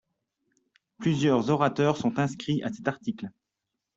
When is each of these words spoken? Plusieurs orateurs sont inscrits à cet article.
Plusieurs 0.97 1.51
orateurs 1.51 1.95
sont 1.95 2.17
inscrits 2.17 2.63
à 2.63 2.73
cet 2.73 2.87
article. 2.87 3.29